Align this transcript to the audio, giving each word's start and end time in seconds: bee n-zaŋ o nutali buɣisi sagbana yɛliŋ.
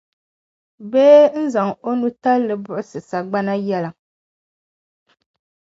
bee 0.91 1.21
n-zaŋ 1.43 1.69
o 1.87 1.91
nutali 1.99 2.53
buɣisi 2.63 2.99
sagbana 3.09 3.53
yɛliŋ. 3.67 3.95